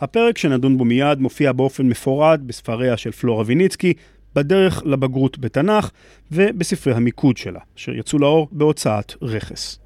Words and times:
הפרק 0.00 0.38
שנדון 0.38 0.78
בו 0.78 0.84
מיד 0.84 1.20
מופיע 1.20 1.52
באופן 1.52 1.88
מפורט 1.88 2.40
בספריה 2.40 2.96
של 2.96 3.12
פלורה 3.12 3.44
ויניצקי, 3.46 3.92
בדרך 4.34 4.82
לבגרות 4.86 5.38
בתנ"ך 5.38 5.90
ובספרי 6.32 6.94
המיקוד 6.94 7.36
שלה, 7.36 7.60
אשר 7.78 7.94
יצאו 7.94 8.18
לאור 8.18 8.48
בהוצאת 8.52 9.14
רכס. 9.22 9.78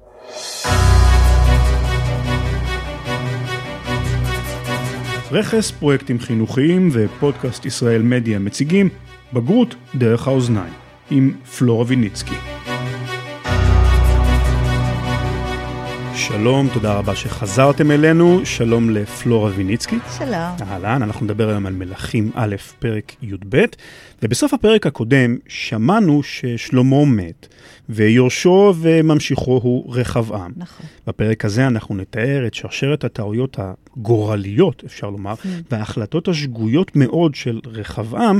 רכס, 5.31 5.71
פרויקטים 5.71 6.19
חינוכיים 6.19 6.89
ופודקאסט 6.91 7.65
ישראל 7.65 8.01
מדיה 8.01 8.39
מציגים 8.39 8.89
בגרות 9.33 9.75
דרך 9.95 10.27
האוזניים, 10.27 10.73
עם 11.11 11.33
פלורה 11.57 11.85
ויניצקי. 11.87 12.35
שלום, 16.27 16.67
תודה 16.73 16.93
רבה 16.93 17.15
שחזרתם 17.15 17.91
אלינו, 17.91 18.45
שלום 18.45 18.89
לפלורה 18.89 19.51
ויניצקי. 19.55 19.97
שלום. 20.17 20.31
אהלן, 20.61 21.03
אנחנו 21.03 21.25
נדבר 21.25 21.49
היום 21.49 21.65
על 21.65 21.73
מלכים 21.73 22.31
א', 22.35 22.55
פרק 22.79 23.15
י"ב, 23.21 23.63
ובסוף 24.23 24.53
הפרק 24.53 24.87
הקודם 24.87 25.37
שמענו 25.47 26.23
ששלמה 26.23 27.05
מת, 27.05 27.47
ויורשו 27.89 28.73
וממשיכו 28.81 29.59
הוא 29.63 29.95
רחבעם. 29.95 30.51
נכון. 30.57 30.85
בפרק 31.07 31.45
הזה 31.45 31.67
אנחנו 31.67 31.95
נתאר 31.95 32.47
את 32.47 32.53
שרשרת 32.53 33.03
הטעויות 33.03 33.57
הגורליות, 33.59 34.83
אפשר 34.85 35.09
לומר, 35.09 35.33
Mm. 35.33 35.47
וההחלטות 35.71 36.27
השגויות 36.27 36.95
מאוד 36.95 37.35
של 37.35 37.59
רחבעם, 37.65 38.39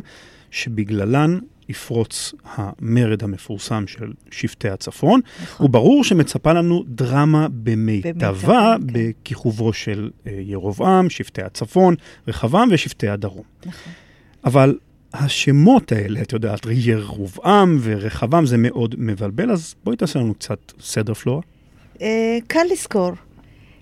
שבגללן 0.51 1.39
יפרוץ 1.73 2.33
המרד 2.55 3.23
המפורסם 3.23 3.87
של 3.87 4.11
שבטי 4.31 4.69
הצפון, 4.69 5.21
נכון. 5.43 5.65
וברור 5.65 6.03
שמצפה 6.03 6.53
לנו 6.53 6.83
דרמה 6.87 7.47
במיטבה, 7.51 8.75
כן. 8.79 8.87
בכיכובו 8.93 9.73
של 9.73 10.09
אה, 10.27 10.31
ירבעם, 10.39 11.09
שבטי 11.09 11.41
הצפון, 11.41 11.95
רחבעם 12.27 12.69
ושבטי 12.71 13.07
הדרום. 13.07 13.43
נכון. 13.65 13.93
אבל 14.45 14.77
השמות 15.13 15.91
האלה, 15.91 16.21
את 16.21 16.33
יודעת, 16.33 16.59
ירבעם 16.71 17.77
ורחבעם 17.81 18.45
זה 18.45 18.57
מאוד 18.57 18.95
מבלבל, 18.97 19.51
אז 19.51 19.75
בואי 19.83 19.97
תעשה 19.97 20.19
לנו 20.19 20.33
קצת 20.33 20.73
סדר 20.79 21.13
פלורה. 21.13 21.41
אה, 22.01 22.37
קל 22.47 22.65
לזכור, 22.71 23.11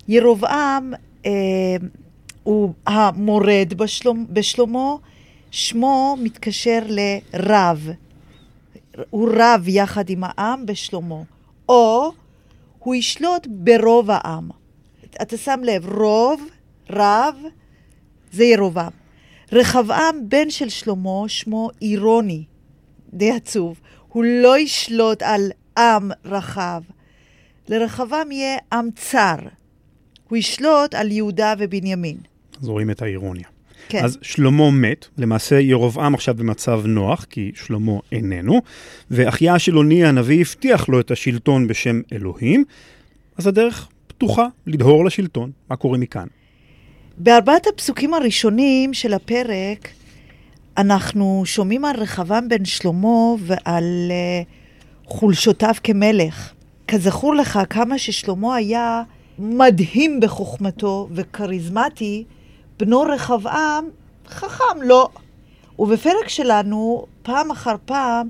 ירבעם 0.08 0.94
אה, 1.25 1.31
הוא 2.44 2.73
המורד 2.88 3.73
בשלום, 3.78 4.25
בשלמה, 4.30 4.95
שמו 5.52 6.17
מתקשר 6.23 6.80
לרב. 6.88 7.89
הוא 9.09 9.30
רב 9.33 9.67
יחד 9.67 10.09
עם 10.09 10.23
העם 10.23 10.66
בשלמה. 10.66 11.21
או 11.69 12.11
הוא 12.80 12.95
ישלוט 12.95 13.47
ברוב 13.49 14.11
העם. 14.11 14.49
אתה 15.22 15.38
שם 15.38 15.59
לב, 15.63 15.89
רוב, 15.89 16.41
רב, 16.89 17.35
זה 18.31 18.44
ירבעם. 18.44 18.91
רחבעם, 19.52 20.29
בן 20.29 20.49
של 20.49 20.69
שלמה, 20.69 21.23
שמו 21.27 21.69
אירוני, 21.81 22.44
די 23.13 23.31
עצוב. 23.31 23.79
הוא 24.07 24.23
לא 24.23 24.59
ישלוט 24.59 25.22
על 25.22 25.52
עם 25.77 26.11
רחב. 26.25 26.81
לרחבעם 27.69 28.31
יהיה 28.31 28.57
עם 28.73 28.89
צר. 28.95 29.35
הוא 30.29 30.38
ישלוט 30.38 30.95
על 30.95 31.11
יהודה 31.11 31.53
ובנימין. 31.57 32.17
אז 32.61 32.67
רואים 32.67 32.91
את 32.91 33.02
האירוניה. 33.02 33.47
כן. 33.92 34.03
אז 34.03 34.17
שלמה 34.22 34.72
מת, 34.72 35.06
למעשה 35.17 35.59
ירבעם 35.59 36.14
עכשיו 36.14 36.36
במצב 36.36 36.81
נוח, 36.86 37.25
כי 37.30 37.52
שלמה 37.56 37.92
איננו, 38.11 38.61
ואחיה 39.11 39.59
של 39.59 39.75
עוני 39.75 40.06
הנביא 40.06 40.42
הבטיח 40.42 40.89
לו 40.89 41.00
את 41.00 41.11
השלטון 41.11 41.67
בשם 41.67 42.02
אלוהים, 42.14 42.64
אז 43.38 43.47
הדרך 43.47 43.88
פתוחה 44.08 44.47
לדהור 44.67 45.06
לשלטון. 45.06 45.52
מה 45.69 45.75
קורה 45.75 45.97
מכאן? 45.97 46.28
בארבעת 47.17 47.67
הפסוקים 47.67 48.14
הראשונים 48.14 48.94
של 48.94 49.14
הפרק, 49.14 49.88
אנחנו 50.78 51.44
שומעים 51.45 51.86
על 51.86 51.95
רחבעם 51.95 52.50
בן 52.50 52.66
שלמה 52.66 53.34
ועל 53.39 54.12
uh, 54.12 55.09
חולשותיו 55.09 55.73
כמלך. 55.84 56.53
כזכור 56.88 57.35
לך, 57.35 57.59
כמה 57.69 57.97
ששלמה 57.97 58.56
היה 58.56 59.03
מדהים 59.40 60.19
בחוכמתו 60.19 61.09
וכריזמטי, 61.12 62.23
בנו 62.81 63.02
רחבעם 63.02 63.86
חכם 64.28 64.81
לא. 64.81 65.09
ובפרק 65.80 66.28
שלנו, 66.28 67.06
פעם 67.24 67.52
אחר 67.52 67.75
פעם, 67.86 68.28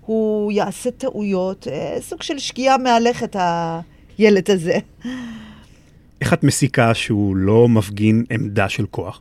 הוא 0.00 0.52
יעשה 0.52 0.90
טעויות, 0.90 1.68
אה, 1.68 1.96
סוג 2.00 2.22
של 2.22 2.38
שגיאה 2.38 2.78
מהלכת, 2.78 3.36
הילד 4.18 4.50
הזה. 4.50 4.78
איך 6.20 6.32
את 6.32 6.44
מסיקה 6.44 6.94
שהוא 6.94 7.36
לא 7.36 7.68
מפגין 7.68 8.24
עמדה 8.30 8.68
של 8.68 8.86
כוח? 8.86 9.20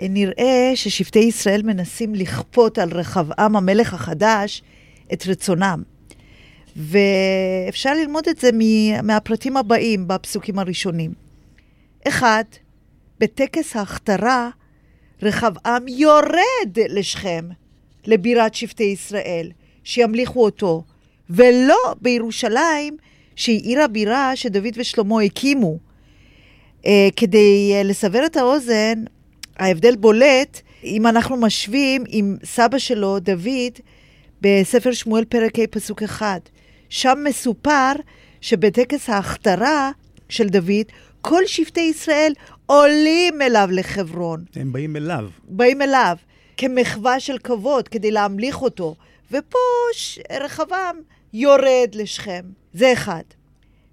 נראה 0.00 0.72
ששבטי 0.74 1.18
ישראל 1.18 1.62
מנסים 1.62 2.14
לכפות 2.14 2.78
על 2.78 2.90
רחבעם 2.92 3.56
המלך 3.56 3.94
החדש 3.94 4.62
את 5.12 5.26
רצונם. 5.26 5.82
ואפשר 6.76 7.94
ללמוד 7.94 8.24
את 8.28 8.38
זה 8.38 8.50
מהפרטים 9.02 9.56
הבאים 9.56 10.08
בפסוקים 10.08 10.58
הראשונים. 10.58 11.12
אחד, 12.08 12.44
בטקס 13.22 13.76
ההכתרה, 13.76 14.50
רחבעם 15.22 15.88
יורד 15.88 16.78
לשכם, 16.88 17.48
לבירת 18.06 18.54
שבטי 18.54 18.84
ישראל, 18.84 19.50
שימליכו 19.84 20.44
אותו, 20.44 20.82
ולא 21.30 21.94
בירושלים, 22.00 22.96
שהיא 23.36 23.62
עיר 23.62 23.82
הבירה 23.82 24.36
שדוד 24.36 24.74
ושלמה 24.76 25.22
הקימו. 25.22 25.78
אה, 26.86 27.08
כדי 27.16 27.72
אה, 27.74 27.82
לסבר 27.82 28.26
את 28.26 28.36
האוזן, 28.36 29.04
ההבדל 29.56 29.96
בולט 29.96 30.60
אם 30.84 31.06
אנחנו 31.06 31.36
משווים 31.36 32.04
עם 32.08 32.36
סבא 32.44 32.78
שלו, 32.78 33.18
דוד, 33.18 33.72
בספר 34.40 34.92
שמואל 34.92 35.24
פרק 35.24 35.58
ה' 35.58 35.66
פסוק 35.70 36.02
אחד. 36.02 36.40
שם 36.88 37.18
מסופר 37.24 37.92
שבטקס 38.40 39.08
ההכתרה 39.08 39.90
של 40.28 40.48
דוד, 40.48 40.86
כל 41.22 41.42
שבטי 41.46 41.80
ישראל 41.80 42.32
עולים 42.72 43.42
אליו 43.42 43.68
לחברון, 43.72 44.44
הם 44.56 44.72
באים 44.72 44.96
אליו. 44.96 45.28
באים 45.44 45.82
אליו 45.82 46.16
כמחווה 46.56 47.20
של 47.20 47.38
כבוד 47.38 47.88
כדי 47.88 48.10
להמליך 48.10 48.62
אותו, 48.62 48.94
ופה 49.30 49.58
ש- 49.94 50.18
רחבעם 50.40 50.96
יורד 51.32 51.94
לשכם. 51.94 52.44
זה 52.74 52.92
אחד. 52.92 53.22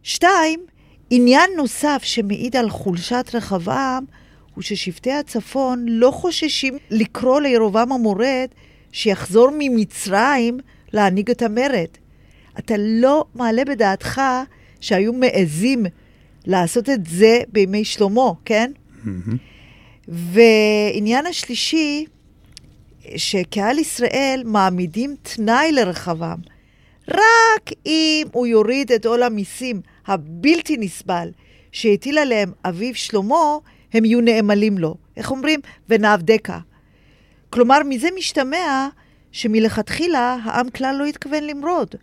שתיים, 0.04 0.60
עניין 1.10 1.50
נוסף 1.58 2.02
שמעיד 2.04 2.56
על 2.56 2.70
חולשת 2.70 3.26
רחבעם, 3.34 4.06
הוא 4.56 4.62
ששבטי 4.62 5.12
הצפון 5.12 5.86
לא 5.88 6.12
חוששים 6.12 6.78
לקרוא 6.90 7.42
לירובעם 7.42 7.92
המורד 7.92 8.48
שיחזור 8.92 9.50
ממצרים 9.60 10.60
להנהיג 10.94 11.30
את 11.30 11.42
המרד. 11.42 11.90
אתה 12.60 12.74
לא 12.78 13.26
מעלה 13.36 13.66
בדעתך 13.66 14.22
שהיו 14.80 15.14
מעזים 15.14 15.86
לעשות 16.46 16.90
את 16.90 17.06
זה 17.06 17.42
בימי 17.52 17.86
שלמה, 17.86 18.32
כן? 18.46 18.72
ועניין 20.08 21.26
השלישי, 21.26 22.06
שקהל 23.16 23.80
ישראל 23.80 24.42
מעמידים 24.46 25.16
תנאי 25.22 25.72
לרחבעם. 25.72 26.40
רק 27.08 27.70
אם 27.86 28.28
הוא 28.32 28.48
יוריד 28.48 28.92
את 28.92 29.06
עול 29.06 29.24
המיסים 29.24 29.82
הבלתי 30.08 30.78
נסבל 30.78 31.30
שהטיל 31.72 32.18
עליהם 32.18 32.52
אביו 32.66 32.96
שלמה, 32.96 33.58
הם 33.94 34.06
יהיו 34.06 34.22
נאמלים 34.22 34.78
לו. 34.78 34.96
איך 35.18 35.32
אומרים? 35.32 35.60
ונעבדקה. 35.90 36.60
כלומר, 37.50 37.80
מזה 37.86 38.08
משתמע 38.18 38.88
שמלכתחילה 39.32 40.38
העם 40.44 40.70
כלל 40.70 40.96
לא 41.00 41.06
התכוון 41.06 41.44
למרוד. 41.44 41.96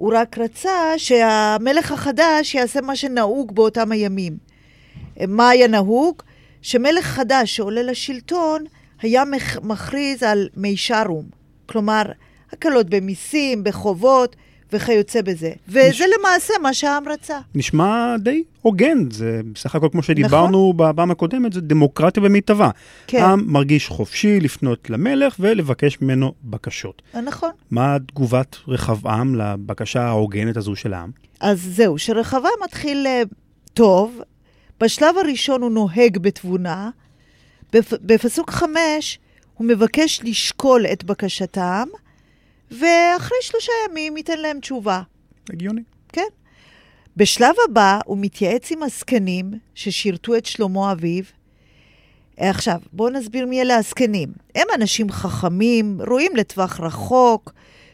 הוא 0.00 0.12
רק 0.14 0.38
רצה 0.38 0.92
שהמלך 0.96 1.92
החדש 1.92 2.54
יעשה 2.54 2.80
מה 2.80 2.96
שנהוג 2.96 3.54
באותם 3.54 3.92
הימים. 3.92 4.36
מה 5.28 5.48
היה 5.48 5.68
נהוג? 5.68 6.22
שמלך 6.62 7.04
חדש 7.04 7.56
שעולה 7.56 7.82
לשלטון 7.82 8.64
היה 9.02 9.22
מכריז 9.62 10.22
על 10.22 10.48
מישרום. 10.56 11.24
כלומר, 11.66 12.02
הקלות 12.52 12.90
במיסים, 12.90 13.64
בחובות 13.64 14.36
וכיוצא 14.72 15.22
בזה. 15.22 15.52
וזה 15.68 15.88
נש- 15.90 16.00
למעשה 16.18 16.54
מה 16.62 16.74
שהעם 16.74 17.08
רצה. 17.08 17.38
נשמע 17.54 18.16
די 18.18 18.42
הוגן, 18.62 19.10
זה 19.10 19.40
בסך 19.52 19.74
הכל 19.74 19.88
כמו 19.92 20.02
שדיברנו 20.02 20.72
בפעם 20.76 21.10
הקודמת, 21.10 21.52
זה 21.52 21.60
דמוקרטיה 21.60 22.22
במיטבה. 22.22 22.70
כן. 23.06 23.22
העם 23.22 23.44
מרגיש 23.46 23.88
חופשי 23.88 24.40
לפנות 24.40 24.90
למלך 24.90 25.36
ולבקש 25.40 25.98
ממנו 26.00 26.32
בקשות. 26.44 27.02
נכון. 27.24 27.50
מה 27.70 27.96
תגובת 28.06 28.56
רחבעם 28.68 29.34
לבקשה 29.34 30.02
ההוגנת 30.02 30.56
הזו 30.56 30.76
של 30.76 30.94
העם? 30.94 31.10
אז 31.40 31.60
זהו, 31.62 31.98
שרחבעם 31.98 32.50
מתחיל 32.64 33.06
אה, 33.06 33.22
טוב, 33.74 34.20
בשלב 34.80 35.18
הראשון 35.18 35.62
הוא 35.62 35.70
נוהג 35.70 36.18
בתבונה, 36.18 36.90
בפ... 37.72 37.92
בפסוק 38.02 38.50
חמש 38.50 39.18
הוא 39.54 39.66
מבקש 39.66 40.20
לשקול 40.24 40.86
את 40.86 41.04
בקשתם, 41.04 41.84
ואחרי 42.70 43.38
שלושה 43.40 43.72
ימים 43.88 44.16
ייתן 44.16 44.38
להם 44.38 44.60
תשובה. 44.60 45.02
הגיוני. 45.50 45.82
כן. 46.12 46.28
בשלב 47.16 47.54
הבא 47.68 47.98
הוא 48.04 48.18
מתייעץ 48.20 48.72
עם 48.72 48.82
הזקנים 48.82 49.50
ששירתו 49.74 50.36
את 50.36 50.46
שלמה 50.46 50.92
אביו, 50.92 51.24
עכשיו, 52.36 52.80
בואו 52.92 53.10
נסביר 53.10 53.46
מי 53.46 53.60
אלה 53.60 53.76
הזקנים. 53.76 54.28
הם 54.54 54.66
אנשים 54.74 55.10
חכמים, 55.10 56.00
רואים 56.08 56.36
לטווח 56.36 56.80
רחוק, 56.80 57.52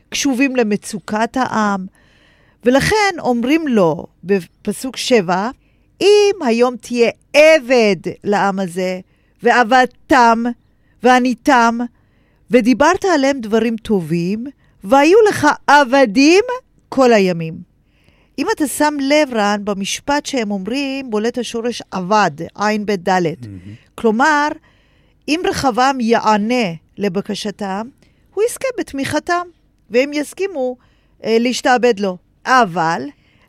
קשובים 0.08 0.56
למצוקת 0.56 1.37
העם, 1.37 1.87
ולכן 2.64 3.14
אומרים 3.19 3.69
לו 3.69 4.06
בפסוק 4.25 4.96
שבע, 4.96 5.50
אם 6.00 6.34
היום 6.46 6.76
תהיה 6.76 7.11
עבד 7.32 7.96
לעם 8.25 8.58
הזה, 8.58 9.00
ועבדתם, 9.43 10.43
ועניתם, 11.02 11.78
ודיברת 12.50 13.05
עליהם 13.05 13.40
דברים 13.40 13.76
טובים, 13.76 14.44
והיו 14.84 15.19
לך 15.28 15.46
עבדים 15.67 16.44
כל 16.88 17.12
הימים. 17.12 17.76
אם 18.38 18.46
אתה 18.56 18.67
שם 18.67 18.94
לב, 19.00 19.34
רן, 19.34 19.61
במשפט 19.64 20.26
שהם 20.26 20.50
אומרים, 20.50 21.11
בולט 21.11 21.38
השורש 21.38 21.82
עבד, 21.90 22.31
עין 22.55 22.87
בית 22.87 23.08
ד'. 23.08 23.26
Mm-hmm. 23.26 23.46
כלומר, 23.94 24.49
אם 25.28 25.40
רחבעם 25.44 26.00
יענה 26.00 26.73
לבקשתם, 26.99 27.88
הוא 28.34 28.44
יזכה 28.44 28.69
בתמיכתם, 28.78 29.46
והם 29.90 30.12
יסכימו 30.12 30.76
אה, 31.25 31.37
להשתעבד 31.40 32.00
לו. 32.00 32.17
אבל 32.46 33.02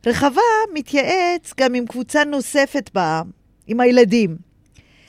רחבעם 0.06 0.70
מתייעץ 0.74 1.54
גם 1.60 1.74
עם 1.74 1.86
קבוצה 1.86 2.24
נוספת 2.24 2.90
בעם, 2.94 3.30
עם 3.68 3.80
הילדים. 3.80 4.38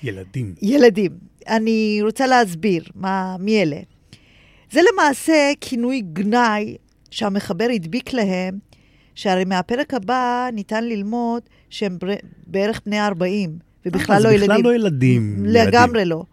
ילדים. 0.03 0.55
ילדים. 0.63 1.13
אני 1.49 1.99
רוצה 2.03 2.27
להסביר 2.27 2.85
מה, 2.95 3.37
מי 3.41 3.63
אלה. 3.63 3.81
זה 4.71 4.81
למעשה 4.93 5.53
כינוי 5.61 6.01
גנאי 6.01 6.77
שהמחבר 7.11 7.67
הדביק 7.75 8.13
להם, 8.13 8.59
שהרי 9.15 9.45
מהפרק 9.45 9.95
הבא 9.95 10.49
ניתן 10.53 10.85
ללמוד 10.85 11.43
שהם 11.71 11.99
בערך 12.47 12.81
בני 12.87 13.01
40, 13.01 13.59
ובכלל 13.87 14.15
אה, 14.17 14.21
לא 14.21 14.29
ילדים. 14.29 14.41
זה 14.41 14.47
בכלל 14.47 14.63
לא 14.63 14.75
ילדים. 14.75 15.45
לגמרי 15.47 16.01
ילדים. 16.01 16.11
לא. 16.11 16.25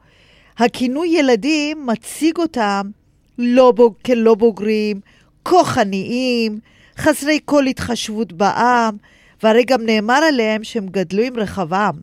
הכינוי 0.57 1.07
ילדים 1.07 1.85
מציג 1.85 2.37
אותם 2.37 2.89
לא 3.37 3.71
בוג, 3.71 3.93
כלא 4.05 4.35
בוגרים, 4.35 4.99
כוחניים, 5.43 6.59
חסרי 6.97 7.39
כל 7.45 7.65
התחשבות 7.65 8.33
בעם, 8.33 8.97
והרי 9.43 9.63
גם 9.63 9.85
נאמר 9.85 10.19
עליהם 10.27 10.63
שהם 10.63 10.87
גדלו 10.87 11.23
עם 11.23 11.39
רחבעם. 11.39 11.95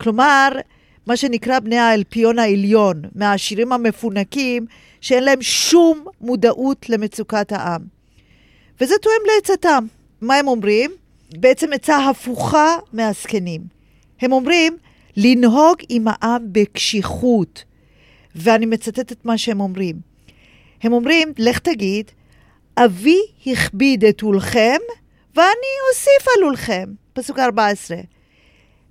כלומר, 0.00 0.48
מה 1.06 1.16
שנקרא 1.16 1.58
בני 1.58 1.78
האלפיון 1.78 2.38
העליון, 2.38 3.02
מהעשירים 3.14 3.72
המפונקים, 3.72 4.66
שאין 5.02 5.24
להם 5.24 5.42
שום 5.42 6.04
מודעות 6.20 6.88
למצוקת 6.88 7.52
העם. 7.52 7.82
וזה 8.80 8.94
תואם 9.02 9.22
לעצתם. 9.34 9.86
מה 10.20 10.34
הם 10.36 10.48
אומרים? 10.48 10.90
בעצם 11.36 11.72
עצה 11.72 12.08
הפוכה 12.08 12.76
מהזקנים. 12.92 13.60
הם 14.20 14.32
אומרים, 14.32 14.76
לנהוג 15.16 15.76
עם 15.88 16.04
העם 16.08 16.42
בקשיחות. 16.52 17.64
ואני 18.34 18.66
מצטטת 18.66 19.24
מה 19.24 19.38
שהם 19.38 19.60
אומרים. 19.60 19.96
הם 20.82 20.92
אומרים, 20.92 21.32
לך 21.38 21.58
תגיד, 21.58 22.10
אבי 22.76 23.20
הכביד 23.46 24.04
את 24.04 24.20
עולכם, 24.20 24.78
ואני 25.34 25.72
אוסיף 25.90 26.28
על 26.36 26.44
עולכם. 26.44 26.88
פסוק 27.12 27.38
14. 27.38 27.96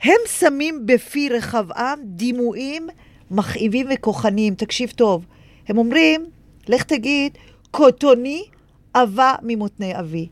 הם 0.03 0.17
שמים 0.39 0.85
בפי 0.85 1.29
רחבעם 1.29 1.99
דימויים 2.03 2.87
מכאיבים 3.31 3.87
וכוחניים. 3.93 4.55
תקשיב 4.55 4.89
טוב. 4.89 5.25
הם 5.67 5.77
אומרים, 5.77 6.25
לך 6.67 6.83
תגיד, 6.83 7.37
קוטוני 7.71 8.43
עבה 8.93 9.35
ממותני 9.41 9.99
אבי. 9.99 10.27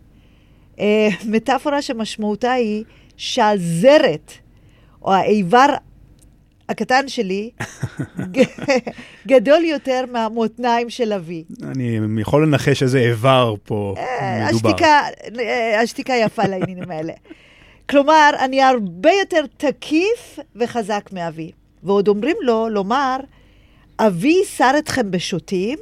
אה, 0.79 1.09
מטאפורה 1.25 1.81
שמשמעותה 1.81 2.51
היא 2.51 2.83
שהזרת, 3.17 4.31
או 5.01 5.13
האיבר 5.13 5.67
הקטן 6.69 7.07
שלי, 7.07 7.49
גדול 9.27 9.63
יותר 9.63 10.03
מהמותניים 10.11 10.89
של 10.89 11.13
אבי. 11.13 11.43
אני 11.63 11.99
יכול 12.21 12.45
לנחש 12.45 12.83
איזה 12.83 12.99
איבר 12.99 13.55
פה 13.63 13.95
אה, 13.97 14.47
מדובר. 14.49 14.69
השתיקה, 14.69 15.01
אה, 15.39 15.81
השתיקה 15.81 16.13
יפה 16.13 16.43
לעניינים 16.43 16.91
האלה. 16.91 17.13
כלומר, 17.89 18.29
אני 18.39 18.61
הרבה 18.61 19.11
יותר 19.11 19.45
תקיף 19.57 20.39
וחזק 20.55 21.09
מאבי. 21.13 21.51
ועוד 21.83 22.07
אומרים 22.07 22.35
לו 22.41 22.69
לומר, 22.69 23.17
אבי 23.99 24.41
שר 24.57 24.71
אתכם 24.77 25.11
בשוטים, 25.11 25.79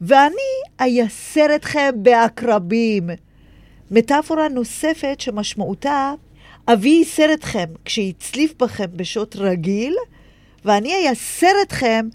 ואני 0.00 0.36
אייסר 0.80 1.46
אתכם 1.54 1.90
בעקרבים. 1.96 3.10
מטאפורה 3.90 4.48
נוספת 4.48 5.20
שמשמעותה, 5.20 6.12
אבי 6.68 6.88
ייסר 6.88 7.32
אתכם 7.32 7.64
כשהצליף 7.84 8.54
בכם 8.58 8.86
בשוט 8.92 9.36
רגיל, 9.36 9.94
ואני 10.64 10.94
אייסר 10.94 11.52
אתכם 11.62 12.08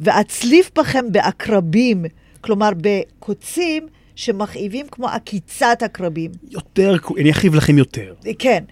ואצליף 0.00 0.70
בכם 0.78 1.12
בעקרבים, 1.12 2.04
כלומר 2.40 2.70
בקוצים 2.76 3.86
שמכאיבים 4.14 4.86
כמו 4.90 5.08
עקיצת 5.08 5.78
עקרבים. 5.80 6.30
יותר, 6.50 6.96
אני 7.18 7.30
אכאיב 7.30 7.54
לכם 7.54 7.78
יותר. 7.78 8.14
כן. 8.38 8.64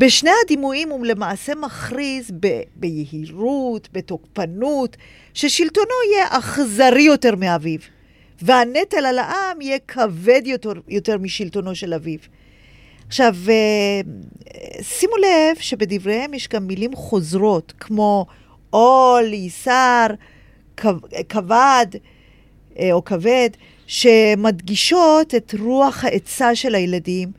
בשני 0.00 0.30
הדימויים 0.44 0.88
הוא 0.88 1.06
למעשה 1.06 1.54
מכריז 1.54 2.30
ב- 2.40 2.62
ביהירות, 2.76 3.88
בתוקפנות, 3.92 4.96
ששלטונו 5.34 5.94
יהיה 6.12 6.26
אכזרי 6.30 7.02
יותר 7.02 7.36
מאביו, 7.36 7.78
והנטל 8.42 9.06
על 9.06 9.18
העם 9.18 9.60
יהיה 9.60 9.78
כבד 9.88 10.42
יותר, 10.44 10.72
יותר 10.88 11.18
משלטונו 11.18 11.74
של 11.74 11.94
אביו. 11.94 12.18
עכשיו, 13.06 13.34
אה, 13.48 14.00
שימו 14.82 15.16
לב 15.16 15.56
שבדבריהם 15.60 16.34
יש 16.34 16.48
גם 16.48 16.66
מילים 16.66 16.96
חוזרות, 16.96 17.72
כמו 17.80 18.26
עול, 18.70 19.32
ייסר, 19.32 20.06
כבד 21.28 21.86
אה, 22.78 22.92
או 22.92 23.04
כבד, 23.04 23.50
שמדגישות 23.86 25.34
את 25.34 25.54
רוח 25.58 26.04
העצה 26.04 26.54
של 26.54 26.74
הילדים, 26.74 27.32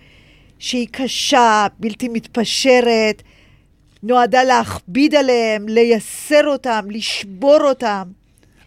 שהיא 0.61 0.87
קשה, 0.91 1.67
בלתי 1.79 2.09
מתפשרת, 2.09 3.21
נועדה 4.03 4.43
להכביד 4.43 5.15
עליהם, 5.15 5.67
לייסר 5.67 6.47
אותם, 6.47 6.85
לשבור 6.89 7.59
אותם. 7.61 8.03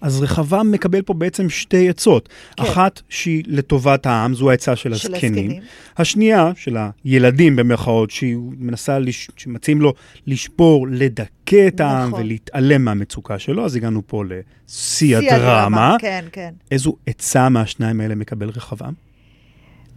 אז 0.01 0.23
רחבעם 0.23 0.71
מקבל 0.73 1.03
פה 1.03 1.15
בעצם 1.15 1.51
שתי 1.51 1.89
עצות. 1.89 2.29
כן. 2.57 2.63
אחת 2.63 3.01
שהיא 3.09 3.45
לטובת 3.47 4.07
העם, 4.07 4.35
זו 4.35 4.51
העצה 4.51 4.77
של, 4.77 4.95
של 4.95 5.15
הזקנים. 5.15 5.47
הזקנים. 5.47 5.63
השנייה, 5.97 6.53
של 6.57 6.77
הילדים 7.05 7.57
במרכאות, 7.57 8.11
שהיא 8.11 8.37
מנסה, 8.59 8.99
לש... 8.99 9.29
שמציעים 9.37 9.81
לו 9.81 9.95
לשבור, 10.27 10.87
לדכא 10.91 11.69
את 11.69 11.81
העם 11.81 12.09
נכון. 12.09 12.21
ולהתעלם 12.21 12.85
מהמצוקה 12.85 13.39
שלו, 13.39 13.65
אז 13.65 13.77
הגענו 13.77 14.03
פה 14.07 14.23
לשיא 14.25 15.17
הדרמה. 15.17 15.97
כן, 16.01 16.25
כן. 16.33 16.55
איזו 16.71 16.97
עצה 17.07 17.49
מהשניים 17.49 18.01
האלה 18.01 18.15
מקבל 18.15 18.49
רחבעם? 18.49 19.14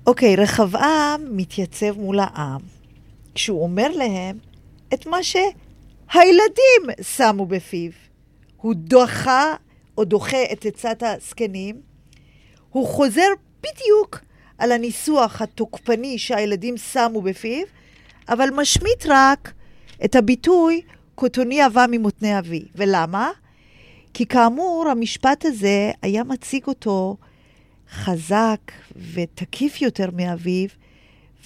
אוקיי, 0.08 0.36
רחבעם 0.36 1.38
מתייצב 1.38 1.98
מול 1.98 2.20
העם, 2.20 2.62
כשהוא 3.36 3.64
אומר 3.64 3.88
להם 3.88 4.38
את 4.94 5.06
מה 5.06 5.18
שהילדים 5.24 6.82
שמו 7.02 7.46
בפיו. 7.46 7.92
הוא 8.58 8.74
דוחה 8.76 9.54
או 9.98 10.04
דוחה 10.04 10.44
את 10.52 10.66
עצת 10.66 11.04
הזקנים, 11.04 11.82
הוא 12.70 12.88
חוזר 12.88 13.28
בדיוק 13.60 14.20
על 14.58 14.72
הניסוח 14.72 15.42
התוקפני 15.42 16.18
שהילדים 16.18 16.78
שמו 16.78 17.22
בפיו, 17.22 17.66
אבל 18.30 18.50
משמיט 18.56 19.06
רק 19.10 19.54
את 20.06 20.16
הביטוי 20.16 20.82
קוטוני 21.16 21.62
עבה 21.62 21.86
ממותני 21.92 22.40
אבי. 22.40 22.66
ולמה? 22.76 23.32
כי 24.14 24.26
כאמור, 24.26 24.88
המשפט 24.92 25.46
הזה 25.46 25.92
היה 26.02 26.24
מציג 26.24 26.64
אותו 26.68 27.18
חזק 27.92 28.72
ותקיף 29.14 29.82
יותר 29.82 30.10
מאביו, 30.14 30.68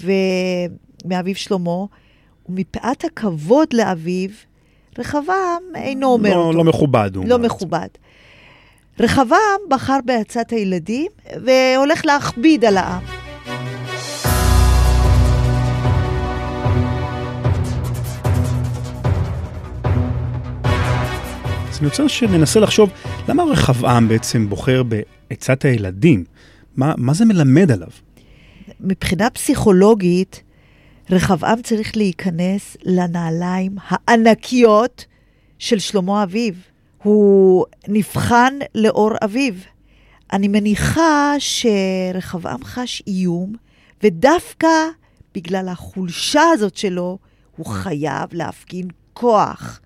ומאביו 0.02 1.36
שלמה, 1.36 1.86
ומפאת 2.50 3.06
הכבוד 3.06 3.68
לאביו, 3.74 4.30
רחבעם 5.00 5.64
אינו 5.76 6.08
אומר 6.08 6.30
לא, 6.30 6.36
אותו. 6.36 6.58
לא 6.58 6.64
מכובד. 6.64 7.12
לא 7.26 7.40
מכובד. 7.40 7.88
רחבעם 9.00 9.60
בחר 9.70 9.98
בעצת 10.06 10.50
הילדים 10.50 11.12
והולך 11.46 12.06
להכביד 12.06 12.66
על 12.66 12.78
העם. 12.78 13.02
אז 21.70 21.80
אני 21.80 21.88
רוצה 21.88 22.10
שננסה 22.10 22.60
לחשוב, 22.60 22.90
למה 23.28 23.44
רחבעם 23.44 24.08
בעצם 24.08 24.50
בוחר 24.50 24.84
בעצת 24.84 25.66
הילדים? 25.66 26.24
מה, 26.76 26.94
מה 26.98 27.14
זה 27.14 27.26
מלמד 27.26 27.72
עליו? 27.72 27.88
מבחינה 28.80 29.30
פסיכולוגית, 29.30 30.44
רחבעם 31.10 31.62
צריך 31.62 31.98
להיכנס 31.98 32.78
לנעליים 32.84 33.76
הענקיות 33.88 35.06
של 35.60 35.80
שלמה 35.80 36.24
אביו. 36.24 36.54
הוא 37.04 37.66
נבחן 37.88 38.54
לאור 38.76 39.12
אביו. 39.24 39.54
אני 40.34 40.48
מניחה 40.48 41.34
שרחבעם 41.40 42.64
חש 42.64 43.04
איום, 43.08 43.54
ודווקא 44.04 44.68
בגלל 45.36 45.68
החולשה 45.70 46.44
הזאת 46.54 46.76
שלו, 46.76 47.18
הוא 47.56 47.66
חייב 47.66 48.30
להפגין 48.34 48.88
כוח. 49.14 49.80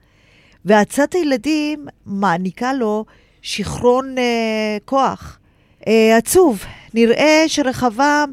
ועצת 0.65 1.13
הילדים 1.13 1.87
מעניקה 2.05 2.73
לו 2.73 3.05
שיכרון 3.41 4.17
אה, 4.17 4.77
כוח. 4.85 5.39
אה, 5.87 6.17
עצוב, 6.17 6.63
נראה 6.93 7.43
שרחבעם 7.47 8.31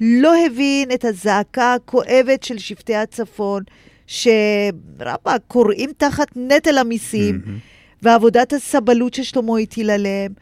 לא 0.00 0.32
הבין 0.46 0.90
את 0.94 1.04
הזעקה 1.04 1.74
הכואבת 1.74 2.42
של 2.42 2.58
שבטי 2.58 2.94
הצפון, 2.94 3.62
שרבה 4.06 5.36
קוראים 5.48 5.90
תחת 5.96 6.26
נטל 6.36 6.78
המיסים, 6.78 7.40
מהמם. 7.44 7.58
ועבודת 8.02 8.52
הסבלות 8.52 9.14
ששלמה 9.14 9.58
הטיל 9.58 9.90
עליהם, 9.90 10.32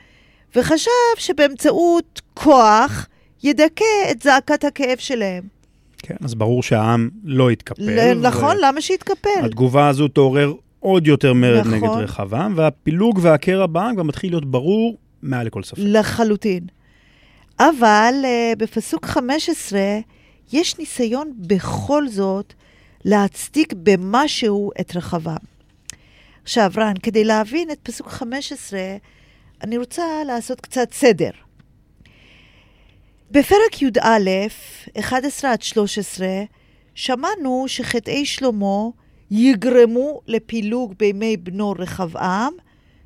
וחשב 0.57 0.91
שבאמצעות 1.17 2.21
כוח 2.35 3.07
ידכא 3.43 3.85
את 4.11 4.23
זעקת 4.23 4.65
הכאב 4.65 4.99
שלהם. 4.99 5.45
כן, 5.99 6.17
אז 6.25 6.35
ברור 6.35 6.63
שהעם 6.63 7.11
לא 7.25 7.51
התקפל. 7.51 8.15
נכון, 8.23 8.57
למה 8.61 8.81
שיתקפל? 8.81 9.45
התגובה 9.45 9.89
הזו 9.89 10.09
תעורר 10.09 10.53
עוד 10.81 11.07
יותר 11.07 11.33
מרד 11.33 11.61
נכון. 11.61 11.75
נגד 11.75 11.89
רחבעם, 11.89 12.53
והפילוג 12.57 13.19
והקרע 13.23 13.67
בעם 13.67 13.95
כבר 13.95 14.03
מתחיל 14.03 14.33
להיות 14.33 14.51
ברור 14.51 14.99
מעל 15.23 15.47
לכל 15.47 15.63
ספק. 15.63 15.79
לחלוטין. 15.79 16.67
אבל 17.59 18.15
uh, 18.23 18.57
בפסוק 18.57 19.07
15 19.07 19.81
יש 20.53 20.79
ניסיון 20.79 21.33
בכל 21.37 22.09
זאת 22.09 22.55
להצדיק 23.05 23.73
במשהו 23.83 24.71
את 24.81 24.97
רחבעם. 24.97 25.37
עכשיו, 26.43 26.71
רן, 26.77 26.95
כדי 27.03 27.25
להבין 27.25 27.71
את 27.71 27.79
פסוק 27.83 28.09
15, 28.09 28.81
אני 29.63 29.79
רוצה 29.79 30.05
לעשות 30.27 30.61
קצת 30.61 30.93
סדר. 30.93 31.31
בפרק 33.31 33.83
י"א, 33.83 34.31
11 34.99 35.53
עד 35.53 35.63
13, 35.63 36.29
שמענו 36.95 37.65
שחטאי 37.67 38.27
שלמה 38.27 38.85
יגרמו 39.31 40.21
לפילוג 40.27 40.95
בימי 40.99 41.37
בנו 41.37 41.75
רחבעם, 41.79 42.53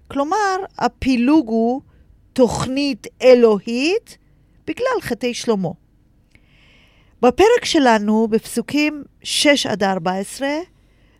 כלומר, 0.09 0.57
הפילוג 0.79 1.49
הוא 1.49 1.81
תוכנית 2.33 3.07
אלוהית 3.23 4.19
בגלל 4.67 5.01
חטאי 5.01 5.35
שלמה. 5.35 5.69
בפרק 7.23 7.65
שלנו, 7.65 8.29
בפסוקים 8.31 9.05
6 9.23 9.67
עד 9.67 9.83
14, 9.83 10.49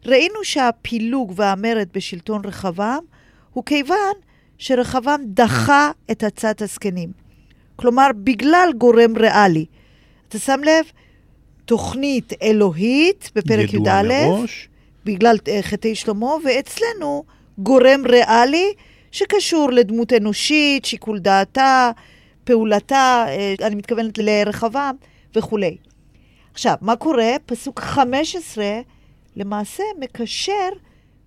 ראינו 0.07 0.45
שהפילוג 0.45 1.33
והמרד 1.37 1.89
בשלטון 1.95 2.43
רחבעם 2.45 3.05
הוא 3.53 3.65
כיוון 3.65 4.13
שרחבעם 4.59 5.21
דחה 5.27 5.91
את 6.11 6.25
עצת 6.25 6.63
הזקנים. 6.63 7.13
כלומר, 7.77 8.07
בגלל 8.17 8.71
גורם 8.79 9.17
ריאלי. 9.17 9.67
אתה 10.29 10.39
שם 10.39 10.61
לב? 10.65 10.85
תוכנית 11.65 12.33
אלוהית 12.43 13.31
בפרק 13.35 13.75
י"א. 13.75 14.13
בגלל 15.05 15.37
אה, 15.49 15.63
חטאי 15.63 15.95
שלמה, 15.95 16.35
ואצלנו 16.45 17.25
גורם 17.59 18.03
ריאלי 18.07 18.73
שקשור 19.13 19.71
לדמות 19.71 20.13
אנושית, 20.13 20.85
שיקול 20.85 21.19
דעתה, 21.19 21.91
פעולתה, 22.45 23.25
אה, 23.29 23.55
אני 23.67 23.75
מתכוונת 23.75 24.19
לרחבעם 24.19 24.97
וכולי. 25.37 25.77
עכשיו, 26.53 26.75
מה 26.81 26.97
קורה? 26.97 27.37
פסוק 27.47 27.81
15 27.81 28.65
למעשה 29.37 29.83
מקשר 30.01 30.69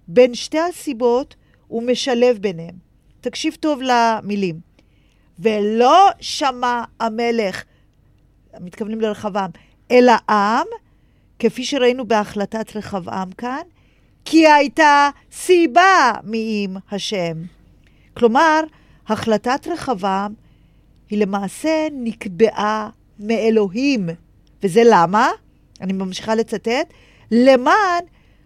בין 0.08 0.36
שתי 0.36 0.60
הסיבות 0.60 1.36
ומשלב 1.72 2.38
ביניהם. 2.38 2.76
תקשיב 3.22 3.56
טוב 3.60 3.80
למילים. 3.82 4.60
ולא 5.40 6.10
שמע 6.20 6.84
המלך, 7.00 7.64
מתכוונים 8.60 9.02
לרחבעם, 9.02 9.52
אל 9.92 10.08
העם, 10.10 10.66
כפי 11.40 11.66
שראינו 11.66 12.08
בהחלטת 12.08 12.76
רחבעם 12.76 13.32
כאן, 13.32 13.62
כי 14.26 14.48
הייתה 14.48 15.10
סיבה 15.32 16.12
מעם 16.24 16.78
השם. 16.92 17.34
כלומר, 18.18 18.62
החלטת 19.08 19.68
רחבעם 19.68 20.34
היא 21.10 21.20
למעשה 21.20 21.88
נקבעה 21.92 22.90
מאלוהים. 23.20 24.10
וזה 24.64 24.82
למה? 24.86 25.30
אני 25.82 25.94
ממשיכה 25.94 26.36
לצטט. 26.36 26.94
למען 27.32 28.04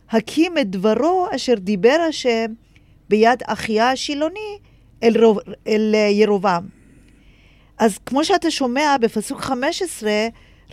הקים 0.09 0.57
את 0.57 0.69
דברו 0.69 1.27
אשר 1.35 1.53
דיבר 1.55 1.97
השם 2.09 2.45
ביד 3.09 3.39
אחיה 3.45 3.91
השילוני 3.91 4.57
אל, 5.03 5.23
רוב, 5.23 5.39
אל 5.67 5.95
ירובעם. 6.11 6.63
אז 7.77 7.97
כמו 8.05 8.25
שאתה 8.25 8.51
שומע 8.51 8.95
בפסוק 9.01 9.41
15, 9.41 10.11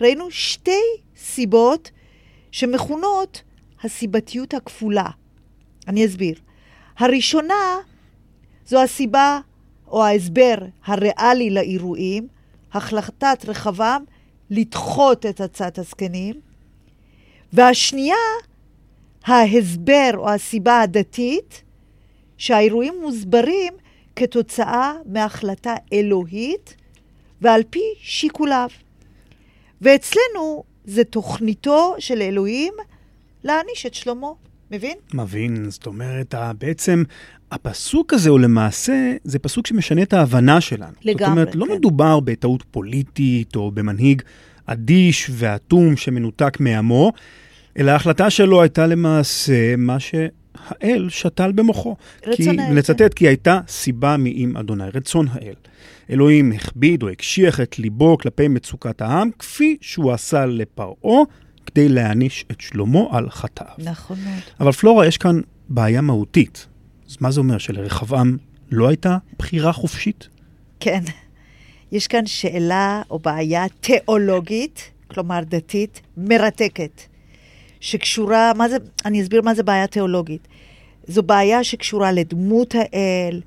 ראינו 0.01 0.31
שתי 0.31 0.81
סיבות 1.17 1.91
שמכונות 2.51 3.41
הסיבתיות 3.83 4.53
הכפולה. 4.53 5.09
אני 5.87 6.05
אסביר. 6.05 6.35
הראשונה 6.97 7.77
זו 8.67 8.83
הסיבה 8.83 9.39
או 9.87 10.03
ההסבר 10.03 10.55
הריאלי 10.85 11.49
לאירועים, 11.49 12.27
החלטת 12.73 13.45
רחבעם 13.47 14.03
לדחות 14.49 15.25
את 15.25 15.41
עצת 15.41 15.77
הזקנים, 15.79 16.35
והשנייה, 17.53 18.15
ההסבר 19.25 20.11
או 20.15 20.29
הסיבה 20.29 20.81
הדתית, 20.81 21.63
שהאירועים 22.37 22.93
מוסברים 23.01 23.73
כתוצאה 24.15 24.93
מהחלטה 25.05 25.75
אלוהית 25.93 26.75
ועל 27.41 27.63
פי 27.69 27.83
שיקוליו. 27.99 28.69
ואצלנו 29.81 30.63
זה 30.85 31.03
תוכניתו 31.03 31.95
של 31.99 32.21
אלוהים 32.21 32.73
להעניש 33.43 33.85
את 33.85 33.93
שלמה. 33.93 34.27
מבין? 34.71 34.97
מבין, 35.13 35.69
זאת 35.69 35.85
אומרת, 35.85 36.35
בעצם 36.57 37.03
הפסוק 37.51 38.13
הזה 38.13 38.29
הוא 38.29 38.39
למעשה, 38.39 39.13
זה 39.23 39.39
פסוק 39.39 39.67
שמשנה 39.67 40.01
את 40.01 40.13
ההבנה 40.13 40.61
שלנו. 40.61 40.91
זאת 40.95 41.05
לגמרי, 41.05 41.31
אומרת, 41.31 41.55
לא 41.55 41.65
כן. 41.65 41.73
מדובר 41.73 42.19
בטעות 42.19 42.63
פוליטית 42.71 43.55
או 43.55 43.71
במנהיג 43.71 44.21
אדיש 44.65 45.31
ואטום 45.33 45.97
שמנותק 45.97 46.57
מעמו, 46.59 47.11
אלא 47.77 47.91
ההחלטה 47.91 48.29
שלו 48.29 48.61
הייתה 48.61 48.87
למעשה 48.87 49.75
מה 49.77 49.97
שהאל 49.99 51.09
שתל 51.09 51.51
במוחו. 51.51 51.95
רצון 52.27 52.55
כי, 52.55 52.61
האל, 52.61 52.77
לצטט, 52.77 53.13
כי 53.13 53.27
הייתה 53.27 53.59
סיבה 53.67 54.17
מעם 54.17 54.57
אדוני, 54.57 54.83
רצון 54.93 55.27
האל. 55.31 55.53
אלוהים 56.09 56.51
הכביד 56.51 57.03
או 57.03 57.09
הקשיח 57.09 57.59
את 57.61 57.79
ליבו 57.79 58.17
כלפי 58.17 58.47
מצוקת 58.47 59.01
העם, 59.01 59.29
כפי 59.39 59.77
שהוא 59.81 60.11
עשה 60.11 60.45
לפרעה, 60.45 61.23
כדי 61.65 61.89
להעניש 61.89 62.45
את 62.51 62.61
שלמה 62.61 62.99
על 63.11 63.29
חטאיו. 63.29 63.69
נכון 63.77 64.17
מאוד. 64.23 64.41
אבל 64.59 64.71
פלורה, 64.71 65.07
יש 65.07 65.17
כאן 65.17 65.41
בעיה 65.69 66.01
מהותית. 66.01 66.67
אז 67.09 67.17
מה 67.19 67.31
זה 67.31 67.39
אומר, 67.39 67.57
שלרחבעם 67.57 68.37
לא 68.71 68.87
הייתה 68.87 69.17
בחירה 69.39 69.73
חופשית? 69.73 70.27
כן. 70.79 71.03
יש 71.91 72.07
כאן 72.07 72.25
שאלה 72.25 73.01
או 73.09 73.19
בעיה 73.19 73.65
תיאולוגית, 73.81 74.91
כלומר 75.07 75.39
דתית, 75.43 76.01
מרתקת, 76.17 77.01
שקשורה, 77.79 78.51
מה 78.55 78.69
זה, 78.69 78.77
אני 79.05 79.21
אסביר 79.21 79.41
מה 79.41 79.53
זה 79.55 79.63
בעיה 79.63 79.87
תיאולוגית. 79.87 80.47
זו 81.07 81.23
בעיה 81.23 81.63
שקשורה 81.63 82.11
לדמות 82.11 82.75
האל, 82.75 83.41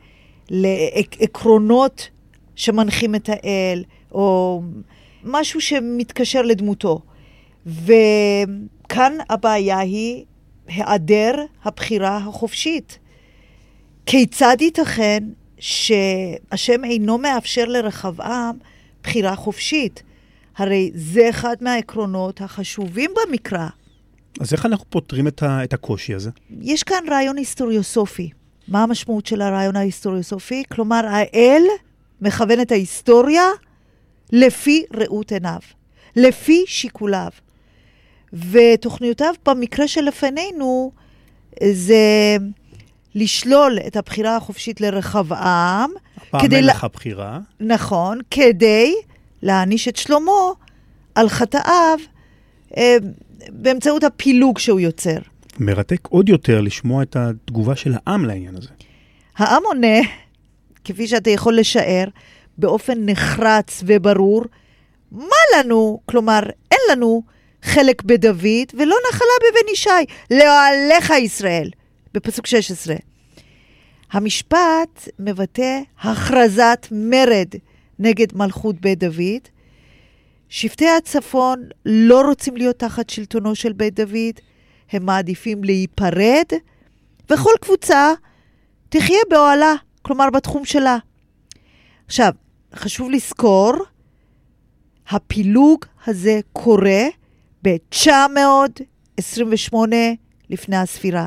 לעקרונות 0.50 2.09
שמנחים 2.57 3.14
את 3.14 3.29
האל, 3.29 3.85
או 4.12 4.62
משהו 5.25 5.61
שמתקשר 5.61 6.43
לדמותו. 6.43 7.00
וכאן 7.67 9.12
הבעיה 9.29 9.79
היא 9.79 10.25
היעדר 10.67 11.35
הבחירה 11.64 12.17
החופשית. 12.17 12.99
כיצד 14.11 14.57
ייתכן 14.61 15.25
שהשם 15.59 16.85
אינו 16.85 17.19
מאפשר 17.19 17.64
לרחבעם 17.64 18.57
בחירה 19.02 19.37
חופשית? 19.37 20.02
הרי 20.57 20.90
זה 20.95 21.31
אחד 21.31 21.57
מהעקרונות 21.61 22.40
החשובים 22.40 23.11
במקרא. 23.17 23.67
אז 24.40 24.52
איך 24.52 24.67
אנחנו 24.67 24.85
פותרים 24.90 25.29
את, 25.29 25.43
ה, 25.43 25.64
את 25.64 25.73
הקושי 25.73 26.14
הזה? 26.14 26.31
יש 26.61 26.83
כאן 26.83 27.05
רעיון 27.11 27.37
היסטוריוסופי. 27.37 28.31
מה 28.69 28.83
המשמעות 28.83 29.26
של 29.26 29.43
הרעיון 29.43 29.76
ההיסטוריוסופי? 29.76 30.62
כלומר, 30.73 31.07
האל 31.07 31.62
מכוון 32.21 32.61
את 32.61 32.73
ההיסטוריה 32.73 33.47
לפי 34.33 34.85
ראות 34.95 35.33
עיניו, 35.33 35.61
לפי 36.17 36.64
שיקוליו. 36.67 37.31
ותוכניותיו 38.33 39.35
במקרה 39.47 39.88
שלפנינו 39.88 40.93
זה 41.73 42.37
לשלול 43.14 43.79
את 43.87 43.97
הבחירה 43.97 44.37
החופשית 44.37 44.81
לרחבעם, 44.81 45.90
הפעם 46.17 46.40
כדי 46.40 46.57
אין 46.57 46.64
ל- 46.64 46.71
לך 46.71 46.87
בחירה. 46.93 47.38
נכון, 47.61 48.19
כדי 48.31 48.95
להעניש 49.43 49.88
את 49.88 49.97
שלמה 49.97 50.33
על 51.14 51.29
חטאיו 51.29 51.99
אה, 52.76 52.97
באמצעות 53.49 54.05
הפילוג 54.05 54.59
שהוא 54.59 54.81
יוצר. 54.81 55.19
מרתק 55.59 56.09
עוד 56.09 56.29
יותר 56.29 56.61
לשמוע 56.61 57.02
את 57.02 57.17
התגובה 57.17 57.76
של 57.76 57.93
העם 57.95 58.25
לעניין 58.25 58.57
הזה. 58.57 58.69
העם 59.37 59.62
עונה, 59.64 59.99
כפי 60.85 61.09
שאתה 61.09 61.31
יכול 61.31 61.57
לשער, 61.57 62.05
באופן 62.59 62.95
נחרץ 62.99 63.83
וברור, 63.87 64.45
מה 65.12 65.37
לנו, 65.59 66.00
כלומר, 66.07 66.40
אין 66.71 66.81
לנו 66.90 67.23
חלק 67.62 68.02
בדוד 68.02 68.38
ולא 68.75 68.97
נחלה 69.11 69.29
בבן 69.40 69.73
ישי, 69.73 69.90
לא 70.31 70.67
עליך 70.67 71.11
ישראל, 71.11 71.71
בפסוק 72.14 72.47
16. 72.47 72.97
המשפט 74.12 75.09
מבטא 75.19 75.81
הכרזת 76.00 76.87
מרד 76.90 77.49
נגד 77.99 78.37
מלכות 78.37 78.81
בית 78.81 78.99
דוד. 78.99 79.49
שבטי 80.49 80.88
הצפון 80.88 81.69
לא 81.87 82.21
רוצים 82.21 82.57
להיות 82.57 82.79
תחת 82.79 83.11
שלטונו 83.11 83.55
של 83.55 83.73
בית 83.73 83.95
דוד, 83.95 84.40
הם 84.90 85.07
מעדיפים 85.07 85.64
להיפרד, 85.64 86.45
וכל 87.31 87.52
קבוצה 87.61 88.12
תחיה 88.88 89.19
באוהלה, 89.31 89.75
כלומר 90.02 90.31
בתחום 90.31 90.64
שלה. 90.64 90.99
עכשיו, 92.07 92.33
חשוב 92.75 93.11
לזכור, 93.11 93.73
הפילוג 95.09 95.85
הזה 96.07 96.40
קורה 96.52 97.02
ב-928 97.64 99.75
לפני 100.50 100.76
הספירה. 100.76 101.26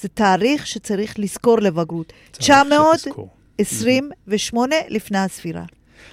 זה 0.00 0.08
תאריך 0.08 0.66
שצריך 0.66 1.18
לזכור 1.18 1.58
לבגרות. 1.58 2.12
928 2.32 4.76
לפני 4.88 5.18
הספירה. 5.18 5.62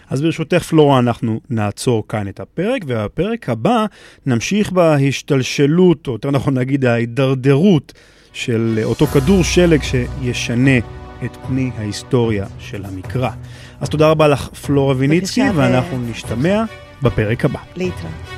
אז 0.10 0.22
ברשותך, 0.22 0.64
פלורה, 0.64 1.00
אנחנו 1.00 1.40
נעצור 1.50 2.08
כאן 2.08 2.28
את 2.28 2.40
הפרק, 2.40 2.82
ובפרק 2.88 3.50
הבא 3.50 3.86
נמשיך 4.26 4.72
בהשתלשלות, 4.72 6.08
או 6.08 6.14
יותר 6.14 6.32
נכון 6.32 6.54
להגיד 6.54 6.86
ההידרדרות 6.86 7.94
של 8.34 8.80
אותו 8.84 9.08
כדור 9.08 9.44
שלג 9.44 9.82
שישנה 9.84 10.78
את 11.26 11.38
פני 11.48 11.72
ההיסטוריה 11.78 12.46
של 12.60 12.86
המקרא. 12.86 13.30
אז 13.80 13.90
תודה 13.90 14.10
רבה 14.10 14.28
לך, 14.28 14.48
פלורה 14.48 14.96
ויניצקי, 14.98 15.50
ואנחנו 15.56 15.98
נשתמע 15.98 16.64
בפרק 17.02 17.46
הבא. 17.46 17.60
להתראות. 17.76 18.35